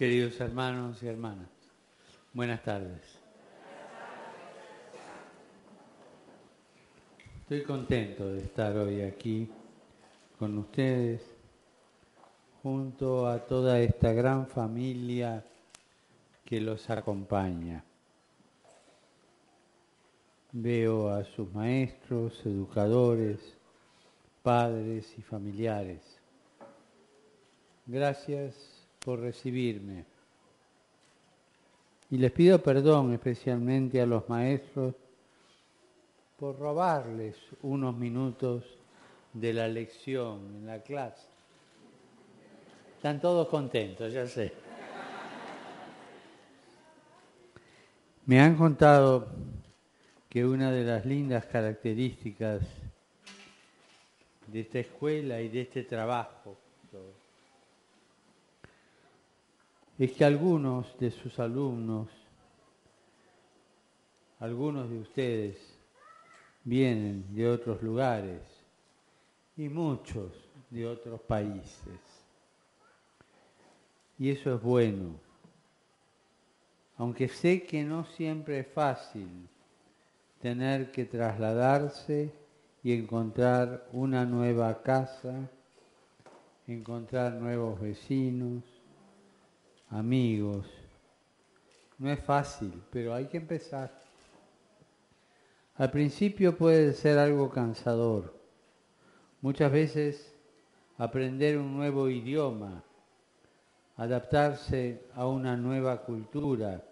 Queridos 0.00 0.40
hermanos 0.40 1.02
y 1.02 1.08
hermanas, 1.08 1.50
buenas 2.32 2.62
tardes. 2.62 3.02
Estoy 7.42 7.62
contento 7.64 8.32
de 8.32 8.38
estar 8.38 8.74
hoy 8.78 9.02
aquí 9.02 9.46
con 10.38 10.56
ustedes, 10.56 11.20
junto 12.62 13.28
a 13.28 13.40
toda 13.40 13.78
esta 13.80 14.14
gran 14.14 14.46
familia 14.46 15.44
que 16.46 16.62
los 16.62 16.88
acompaña. 16.88 17.84
Veo 20.52 21.10
a 21.10 21.24
sus 21.24 21.52
maestros, 21.52 22.40
educadores, 22.46 23.38
padres 24.42 25.12
y 25.18 25.20
familiares. 25.20 26.00
Gracias 27.84 28.79
por 29.04 29.20
recibirme. 29.20 30.04
Y 32.10 32.18
les 32.18 32.32
pido 32.32 32.62
perdón 32.62 33.12
especialmente 33.12 34.00
a 34.00 34.06
los 34.06 34.28
maestros 34.28 34.94
por 36.38 36.58
robarles 36.58 37.36
unos 37.62 37.96
minutos 37.96 38.64
de 39.32 39.52
la 39.52 39.68
lección 39.68 40.40
en 40.56 40.66
la 40.66 40.82
clase. 40.82 41.28
Están 42.96 43.20
todos 43.20 43.48
contentos, 43.48 44.12
ya 44.12 44.26
sé. 44.26 44.52
Me 48.26 48.40
han 48.40 48.56
contado 48.56 49.28
que 50.28 50.44
una 50.44 50.70
de 50.70 50.84
las 50.84 51.06
lindas 51.06 51.46
características 51.46 52.62
de 54.46 54.60
esta 54.60 54.80
escuela 54.80 55.40
y 55.40 55.48
de 55.48 55.62
este 55.62 55.84
trabajo 55.84 56.56
es 60.00 60.12
que 60.12 60.24
algunos 60.24 60.98
de 60.98 61.10
sus 61.10 61.38
alumnos, 61.38 62.08
algunos 64.38 64.88
de 64.88 64.98
ustedes, 64.98 65.58
vienen 66.64 67.26
de 67.34 67.46
otros 67.46 67.82
lugares 67.82 68.40
y 69.58 69.68
muchos 69.68 70.32
de 70.70 70.86
otros 70.86 71.20
países. 71.20 72.00
Y 74.18 74.30
eso 74.30 74.54
es 74.54 74.62
bueno, 74.62 75.16
aunque 76.96 77.28
sé 77.28 77.64
que 77.64 77.84
no 77.84 78.06
siempre 78.06 78.60
es 78.60 78.68
fácil 78.68 79.28
tener 80.40 80.92
que 80.92 81.04
trasladarse 81.04 82.32
y 82.82 82.94
encontrar 82.94 83.86
una 83.92 84.24
nueva 84.24 84.82
casa, 84.82 85.50
encontrar 86.66 87.34
nuevos 87.34 87.78
vecinos, 87.78 88.79
amigos. 89.90 90.66
No 91.98 92.10
es 92.10 92.20
fácil, 92.20 92.82
pero 92.90 93.14
hay 93.14 93.26
que 93.26 93.36
empezar. 93.36 93.92
Al 95.74 95.90
principio 95.90 96.56
puede 96.56 96.92
ser 96.92 97.18
algo 97.18 97.50
cansador. 97.50 98.38
Muchas 99.40 99.72
veces 99.72 100.34
aprender 100.98 101.58
un 101.58 101.76
nuevo 101.76 102.08
idioma, 102.08 102.84
adaptarse 103.96 105.06
a 105.14 105.26
una 105.26 105.56
nueva 105.56 106.02
cultura, 106.02 106.84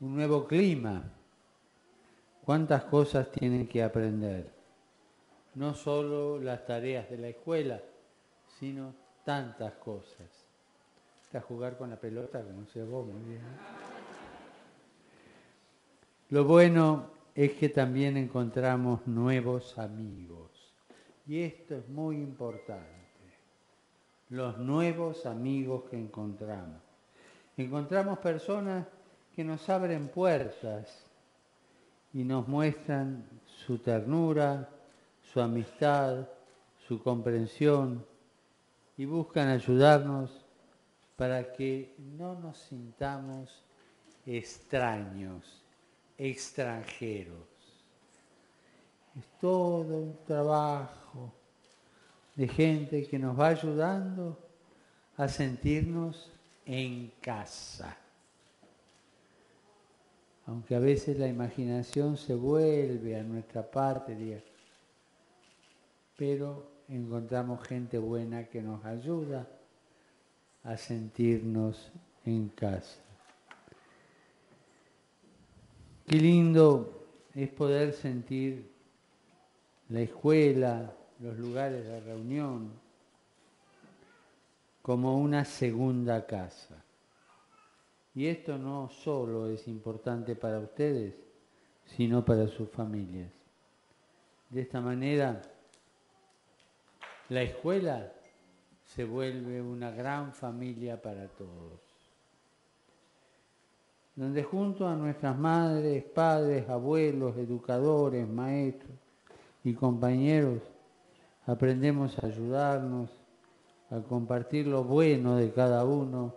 un 0.00 0.16
nuevo 0.16 0.46
clima. 0.46 1.12
¿Cuántas 2.44 2.84
cosas 2.84 3.30
tienen 3.30 3.66
que 3.66 3.82
aprender? 3.82 4.52
No 5.54 5.74
solo 5.74 6.38
las 6.38 6.66
tareas 6.66 7.08
de 7.08 7.18
la 7.18 7.28
escuela, 7.28 7.80
sino 8.58 8.94
tantas 9.24 9.74
cosas 9.74 10.43
a 11.34 11.40
jugar 11.40 11.76
con 11.76 11.90
la 11.90 11.96
pelota, 11.96 12.42
como 12.42 12.66
se 12.66 12.82
vos 12.82 13.06
muy 13.06 13.22
bien. 13.22 13.42
Lo 16.30 16.44
bueno 16.44 17.10
es 17.34 17.52
que 17.52 17.68
también 17.68 18.16
encontramos 18.16 19.06
nuevos 19.06 19.78
amigos. 19.78 20.50
Y 21.26 21.40
esto 21.40 21.76
es 21.76 21.88
muy 21.88 22.16
importante. 22.16 22.88
Los 24.30 24.58
nuevos 24.58 25.26
amigos 25.26 25.84
que 25.90 25.98
encontramos. 25.98 26.80
Encontramos 27.56 28.18
personas 28.18 28.86
que 29.34 29.44
nos 29.44 29.68
abren 29.68 30.08
puertas 30.08 31.04
y 32.12 32.24
nos 32.24 32.46
muestran 32.48 33.24
su 33.44 33.78
ternura, 33.78 34.68
su 35.20 35.40
amistad, 35.40 36.28
su 36.86 37.02
comprensión 37.02 38.04
y 38.96 39.04
buscan 39.04 39.48
ayudarnos 39.48 40.43
para 41.16 41.52
que 41.52 41.94
no 42.16 42.34
nos 42.34 42.58
sintamos 42.58 43.62
extraños, 44.26 45.62
extranjeros. 46.18 47.46
Es 49.16 49.24
todo 49.40 49.96
un 49.96 50.18
trabajo 50.26 51.32
de 52.34 52.48
gente 52.48 53.06
que 53.06 53.18
nos 53.18 53.38
va 53.38 53.48
ayudando 53.48 54.36
a 55.16 55.28
sentirnos 55.28 56.32
en 56.66 57.12
casa. 57.20 57.96
Aunque 60.46 60.74
a 60.74 60.80
veces 60.80 61.18
la 61.18 61.28
imaginación 61.28 62.16
se 62.16 62.34
vuelve 62.34 63.18
a 63.18 63.22
nuestra 63.22 63.62
parte, 63.62 64.42
pero 66.16 66.70
encontramos 66.88 67.66
gente 67.66 67.98
buena 67.98 68.44
que 68.44 68.60
nos 68.60 68.84
ayuda 68.84 69.46
a 70.64 70.76
sentirnos 70.76 71.92
en 72.24 72.48
casa. 72.48 73.00
Qué 76.06 76.16
lindo 76.16 77.06
es 77.34 77.48
poder 77.50 77.92
sentir 77.92 78.70
la 79.88 80.00
escuela, 80.00 80.92
los 81.20 81.38
lugares 81.38 81.84
de 81.84 82.00
reunión, 82.00 82.72
como 84.82 85.18
una 85.18 85.44
segunda 85.44 86.26
casa. 86.26 86.82
Y 88.14 88.26
esto 88.26 88.58
no 88.58 88.88
solo 88.90 89.48
es 89.48 89.66
importante 89.66 90.36
para 90.36 90.58
ustedes, 90.60 91.14
sino 91.96 92.24
para 92.24 92.46
sus 92.48 92.68
familias. 92.70 93.30
De 94.50 94.62
esta 94.62 94.80
manera, 94.80 95.42
la 97.28 97.42
escuela 97.42 98.12
se 98.84 99.04
vuelve 99.04 99.60
una 99.60 99.90
gran 99.90 100.32
familia 100.32 101.00
para 101.00 101.26
todos, 101.28 101.80
donde 104.14 104.42
junto 104.44 104.86
a 104.86 104.94
nuestras 104.94 105.36
madres, 105.36 106.04
padres, 106.04 106.68
abuelos, 106.68 107.36
educadores, 107.36 108.28
maestros 108.28 108.96
y 109.64 109.74
compañeros, 109.74 110.62
aprendemos 111.46 112.16
a 112.18 112.26
ayudarnos, 112.26 113.10
a 113.90 114.00
compartir 114.00 114.66
lo 114.66 114.84
bueno 114.84 115.36
de 115.36 115.52
cada 115.52 115.84
uno, 115.84 116.34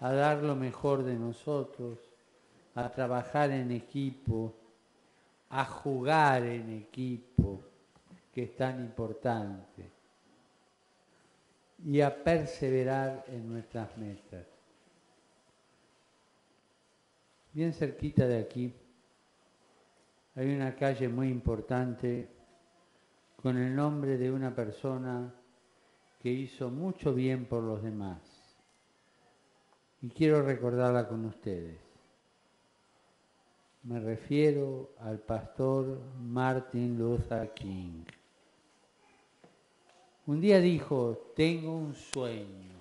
a 0.00 0.12
dar 0.12 0.42
lo 0.42 0.56
mejor 0.56 1.02
de 1.02 1.18
nosotros, 1.18 1.98
a 2.74 2.90
trabajar 2.90 3.50
en 3.50 3.70
equipo, 3.70 4.54
a 5.50 5.64
jugar 5.64 6.42
en 6.44 6.70
equipo, 6.70 7.60
que 8.32 8.44
es 8.44 8.56
tan 8.56 8.80
importante 8.80 9.93
y 11.84 12.00
a 12.00 12.24
perseverar 12.24 13.24
en 13.28 13.48
nuestras 13.48 13.96
metas. 13.98 14.46
Bien 17.52 17.72
cerquita 17.72 18.26
de 18.26 18.38
aquí 18.38 18.74
hay 20.34 20.52
una 20.54 20.74
calle 20.74 21.08
muy 21.08 21.28
importante 21.28 22.28
con 23.36 23.56
el 23.58 23.76
nombre 23.76 24.16
de 24.18 24.32
una 24.32 24.54
persona 24.54 25.32
que 26.18 26.30
hizo 26.30 26.70
mucho 26.70 27.14
bien 27.14 27.44
por 27.44 27.62
los 27.62 27.82
demás. 27.82 28.18
Y 30.00 30.08
quiero 30.08 30.42
recordarla 30.42 31.06
con 31.06 31.24
ustedes. 31.26 31.78
Me 33.84 34.00
refiero 34.00 34.94
al 34.98 35.20
pastor 35.20 36.00
Martin 36.18 36.98
Luther 36.98 37.52
King. 37.52 38.04
Un 40.26 40.40
día 40.40 40.58
dijo, 40.58 41.32
tengo 41.36 41.76
un 41.76 41.94
sueño. 41.94 42.72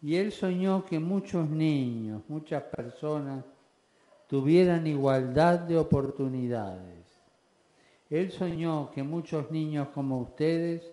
Y 0.00 0.16
él 0.16 0.32
soñó 0.32 0.84
que 0.86 0.98
muchos 0.98 1.48
niños, 1.48 2.22
muchas 2.28 2.62
personas 2.62 3.44
tuvieran 4.26 4.86
igualdad 4.86 5.58
de 5.60 5.76
oportunidades. 5.76 7.04
Él 8.08 8.30
soñó 8.32 8.90
que 8.92 9.02
muchos 9.02 9.50
niños 9.50 9.88
como 9.88 10.20
ustedes 10.20 10.90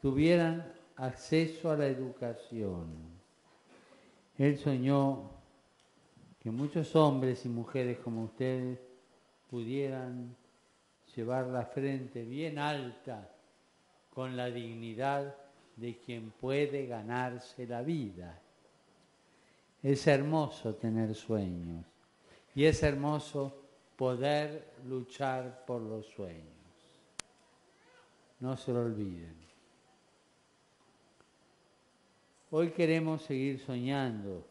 tuvieran 0.00 0.72
acceso 0.96 1.70
a 1.70 1.76
la 1.76 1.86
educación. 1.86 2.88
Él 4.38 4.58
soñó 4.58 5.30
que 6.40 6.50
muchos 6.50 6.96
hombres 6.96 7.46
y 7.46 7.48
mujeres 7.48 7.98
como 7.98 8.24
ustedes 8.24 8.80
pudieran 9.48 10.34
llevar 11.14 11.46
la 11.46 11.66
frente 11.66 12.24
bien 12.24 12.58
alta 12.58 13.28
con 14.14 14.36
la 14.36 14.50
dignidad 14.50 15.34
de 15.76 15.98
quien 15.98 16.30
puede 16.32 16.86
ganarse 16.86 17.66
la 17.66 17.82
vida. 17.82 18.38
Es 19.82 20.06
hermoso 20.06 20.74
tener 20.74 21.14
sueños 21.14 21.86
y 22.54 22.64
es 22.64 22.82
hermoso 22.82 23.62
poder 23.96 24.74
luchar 24.86 25.64
por 25.64 25.80
los 25.80 26.06
sueños. 26.06 26.46
No 28.40 28.56
se 28.56 28.72
lo 28.72 28.80
olviden. 28.82 29.34
Hoy 32.50 32.70
queremos 32.72 33.22
seguir 33.22 33.58
soñando 33.60 34.46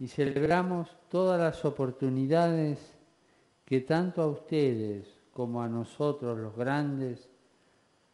y 0.00 0.08
celebramos 0.08 0.88
todas 1.08 1.40
las 1.40 1.64
oportunidades 1.64 2.98
que 3.64 3.82
tanto 3.82 4.22
a 4.22 4.26
ustedes 4.26 5.06
como 5.32 5.62
a 5.62 5.68
nosotros 5.68 6.36
los 6.36 6.56
grandes 6.56 7.29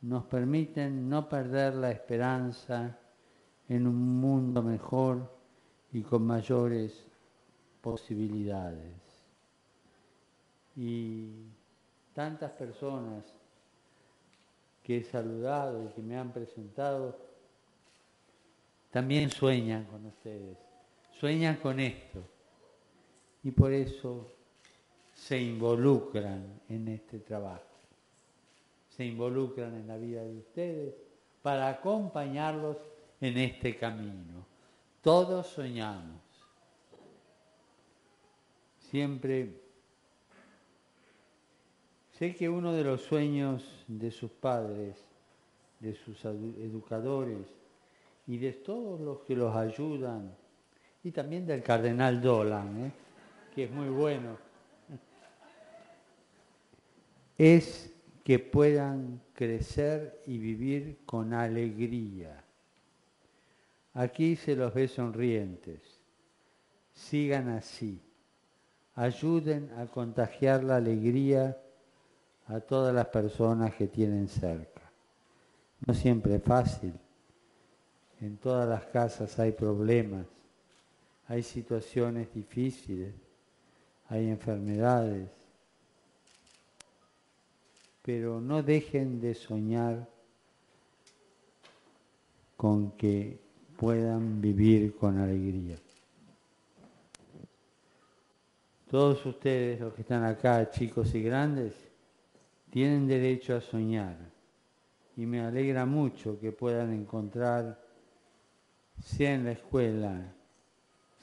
nos 0.03 0.25
permiten 0.25 1.09
no 1.09 1.29
perder 1.29 1.75
la 1.75 1.91
esperanza 1.91 2.99
en 3.69 3.87
un 3.87 4.21
mundo 4.21 4.63
mejor 4.63 5.31
y 5.93 6.03
con 6.03 6.27
mayores 6.27 7.05
posibilidades. 7.81 8.95
Y 10.77 11.31
tantas 12.15 12.53
personas 12.53 13.25
que 14.83 14.99
he 14.99 15.05
saludado 15.05 15.85
y 15.85 15.89
que 15.89 16.03
me 16.03 16.17
han 16.17 16.33
presentado, 16.33 17.19
también 18.91 19.31
sueñan 19.31 19.85
con 19.85 20.07
ustedes 20.07 20.67
sueñan 21.19 21.57
con 21.57 21.81
esto 21.81 22.23
y 23.43 23.51
por 23.51 23.73
eso 23.73 24.33
se 25.15 25.41
involucran 25.41 26.61
en 26.69 26.89
este 26.89 27.21
trabajo, 27.21 27.76
se 28.97 29.05
involucran 29.05 29.75
en 29.75 29.87
la 29.87 29.97
vida 29.97 30.23
de 30.23 30.39
ustedes 30.39 30.95
para 31.43 31.69
acompañarlos 31.69 32.79
en 33.21 33.37
este 33.37 33.77
camino. 33.77 34.47
Todos 35.03 35.47
soñamos. 35.49 36.21
Siempre 38.79 39.61
sé 42.13 42.35
que 42.35 42.49
uno 42.49 42.73
de 42.73 42.85
los 42.85 43.03
sueños 43.03 43.85
de 43.87 44.11
sus 44.11 44.31
padres, 44.31 45.05
de 45.81 45.95
sus 45.95 46.25
educadores 46.25 47.47
y 48.27 48.39
de 48.39 48.53
todos 48.53 49.01
los 49.01 49.21
que 49.21 49.37
los 49.37 49.55
ayudan 49.55 50.35
y 51.05 51.11
también 51.11 51.47
del 51.47 51.63
cardenal 51.63 52.21
Dolan, 52.21 52.87
¿eh? 52.87 52.93
que 53.55 53.65
es 53.65 53.71
muy 53.71 53.89
bueno, 53.89 54.37
es 57.39 57.96
que 58.27 58.41
puedan 58.41 59.23
crecer 59.33 60.21
y 60.27 60.39
vivir 60.39 60.99
con 61.07 61.33
alegría. 61.33 62.43
Aquí 63.95 64.35
se 64.35 64.57
los 64.57 64.75
ve 64.75 64.89
sonrientes. 64.89 65.81
Sigan 66.93 67.51
así. 67.51 68.03
Ayuden 68.97 69.71
a 69.79 69.87
contagiar 69.87 70.65
la 70.65 70.75
alegría 70.75 71.57
a 72.49 72.59
todas 72.59 72.93
las 72.93 73.07
personas 73.07 73.77
que 73.77 73.87
tienen 73.87 74.27
cerca. 74.27 74.83
No 75.87 75.95
siempre 75.95 76.35
es 76.35 76.43
fácil. 76.43 76.95
En 78.21 78.39
todas 78.39 78.69
las 78.69 78.87
casas 78.87 79.39
hay 79.39 79.53
problemas 79.53 80.27
hay 81.29 81.43
situaciones 81.43 82.33
difíciles, 82.33 83.15
hay 84.09 84.29
enfermedades, 84.29 85.29
pero 88.07 88.41
no 88.41 88.63
dejen 88.63 89.21
de 89.21 89.35
soñar 89.35 90.09
con 92.57 92.93
que 92.93 93.37
puedan 93.77 94.41
vivir 94.41 94.95
con 94.95 95.19
alegría. 95.19 95.75
Todos 98.89 99.27
ustedes, 99.27 99.81
los 99.81 99.93
que 99.93 100.03
están 100.03 100.23
acá, 100.23 100.71
chicos 100.71 101.13
y 101.17 101.23
grandes, 101.23 101.75
tienen 102.71 103.09
derecho 103.09 103.57
a 103.57 103.61
soñar 103.61 104.17
y 105.17 105.27
me 105.27 105.41
alegra 105.41 105.85
mucho 105.85 106.39
que 106.39 106.53
puedan 106.53 106.93
encontrar, 106.93 107.83
sea 109.03 109.35
en 109.35 109.47
la 109.47 109.51
escuela, 109.51 110.33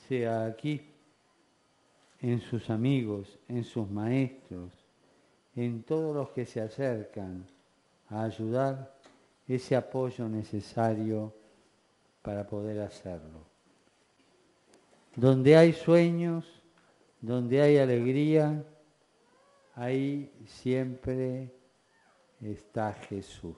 sea 0.10 0.48
aquí, 0.48 0.82
en 2.20 2.42
sus 2.42 2.70
amigos, 2.70 3.40
en 3.48 3.64
sus 3.64 3.90
maestros, 3.90 4.83
en 5.56 5.84
todos 5.84 6.16
los 6.16 6.30
que 6.30 6.46
se 6.46 6.62
acercan 6.62 7.46
a 8.10 8.24
ayudar 8.24 8.94
ese 9.48 9.76
apoyo 9.76 10.28
necesario 10.28 11.34
para 12.22 12.48
poder 12.48 12.82
hacerlo. 12.82 13.46
Donde 15.16 15.56
hay 15.56 15.74
sueños, 15.74 16.64
donde 17.22 17.62
hay 17.62 17.78
alegría, 17.78 18.64
ahí 19.76 20.32
siempre 20.46 21.54
está 22.42 22.94
Jesús. 22.94 23.58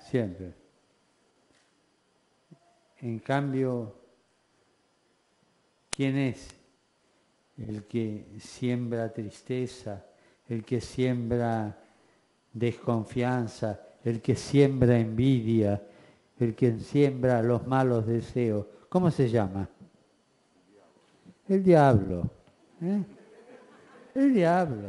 Siempre. 0.00 0.54
En 2.98 3.18
cambio, 3.20 3.94
¿quién 5.90 6.16
es 6.16 6.59
el 7.68 7.84
que 7.84 8.26
siembra 8.38 9.12
tristeza, 9.12 10.04
el 10.48 10.64
que 10.64 10.80
siembra 10.80 11.76
desconfianza, 12.52 13.80
el 14.04 14.20
que 14.20 14.34
siembra 14.34 14.98
envidia, 14.98 15.82
el 16.38 16.54
que 16.54 16.78
siembra 16.78 17.42
los 17.42 17.66
malos 17.66 18.06
deseos? 18.06 18.66
¿Cómo 18.88 19.10
se 19.10 19.28
llama? 19.28 19.68
El 21.48 21.62
diablo. 21.62 22.30
¿eh? 22.80 23.02
El 24.14 24.34
diablo. 24.34 24.88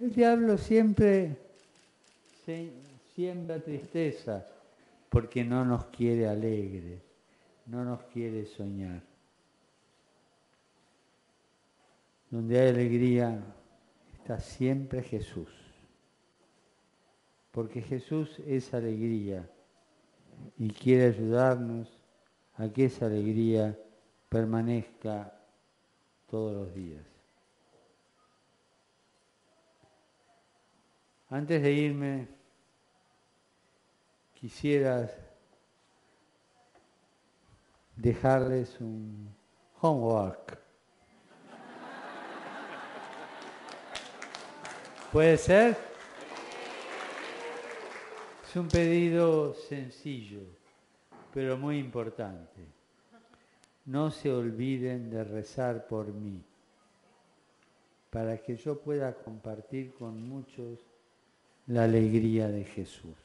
El 0.00 0.12
diablo 0.12 0.58
siempre 0.58 1.36
siembra 3.14 3.60
tristeza 3.60 4.46
porque 5.08 5.44
no 5.44 5.64
nos 5.64 5.86
quiere 5.86 6.26
alegres, 6.26 7.00
no 7.66 7.84
nos 7.84 8.02
quiere 8.04 8.46
soñar. 8.46 9.11
Donde 12.32 12.58
hay 12.58 12.70
alegría 12.70 13.44
está 14.14 14.40
siempre 14.40 15.02
Jesús, 15.02 15.50
porque 17.50 17.82
Jesús 17.82 18.38
es 18.46 18.72
alegría 18.72 19.46
y 20.56 20.70
quiere 20.70 21.08
ayudarnos 21.08 22.00
a 22.54 22.70
que 22.70 22.86
esa 22.86 23.04
alegría 23.04 23.78
permanezca 24.30 25.38
todos 26.26 26.54
los 26.54 26.74
días. 26.74 27.04
Antes 31.28 31.60
de 31.60 31.70
irme, 31.70 32.28
quisiera 34.32 35.06
dejarles 37.94 38.80
un 38.80 39.28
homework. 39.82 40.71
¿Puede 45.12 45.36
ser? 45.36 45.76
Es 48.48 48.56
un 48.56 48.66
pedido 48.66 49.52
sencillo, 49.52 50.40
pero 51.34 51.58
muy 51.58 51.76
importante. 51.76 52.62
No 53.84 54.10
se 54.10 54.32
olviden 54.32 55.10
de 55.10 55.22
rezar 55.22 55.86
por 55.86 56.06
mí, 56.14 56.42
para 58.08 58.38
que 58.38 58.56
yo 58.56 58.80
pueda 58.80 59.12
compartir 59.12 59.92
con 59.92 60.26
muchos 60.26 60.78
la 61.66 61.84
alegría 61.84 62.48
de 62.48 62.64
Jesús. 62.64 63.18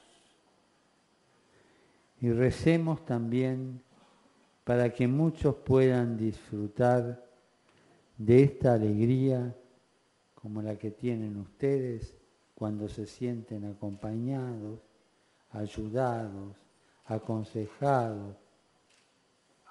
Y 2.19 2.31
recemos 2.31 3.05
también 3.05 3.81
para 4.65 4.91
que 4.91 5.07
muchos 5.07 5.55
puedan 5.55 6.17
disfrutar 6.17 7.25
de 8.17 8.43
esta 8.43 8.73
alegría 8.73 9.55
como 10.41 10.61
la 10.61 10.77
que 10.77 10.91
tienen 10.91 11.37
ustedes 11.37 12.15
cuando 12.53 12.87
se 12.87 13.05
sienten 13.05 13.65
acompañados, 13.65 14.79
ayudados, 15.51 16.55
aconsejados, 17.05 18.35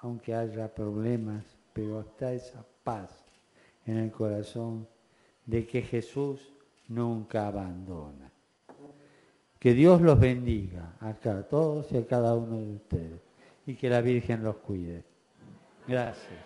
aunque 0.01 0.33
haya 0.33 0.73
problemas, 0.73 1.43
pero 1.73 1.99
hasta 1.99 2.33
esa 2.33 2.65
paz 2.83 3.25
en 3.85 3.97
el 3.97 4.11
corazón 4.11 4.87
de 5.45 5.65
que 5.65 5.81
Jesús 5.81 6.53
nunca 6.87 7.47
abandona. 7.47 8.31
Que 9.59 9.73
Dios 9.73 10.01
los 10.01 10.19
bendiga 10.19 10.95
a 10.99 11.13
todos 11.13 11.91
y 11.91 11.97
a 11.97 12.05
cada 12.05 12.35
uno 12.35 12.57
de 12.59 12.75
ustedes. 12.75 13.21
Y 13.65 13.75
que 13.75 13.89
la 13.89 14.01
Virgen 14.01 14.43
los 14.43 14.57
cuide. 14.57 15.03
Gracias. 15.87 16.39